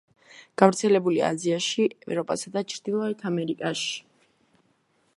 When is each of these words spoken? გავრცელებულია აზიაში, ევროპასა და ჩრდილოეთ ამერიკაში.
გავრცელებულია 0.61 1.29
აზიაში, 1.35 1.85
ევროპასა 2.13 2.55
და 2.57 2.65
ჩრდილოეთ 2.75 3.25
ამერიკაში. 3.35 3.97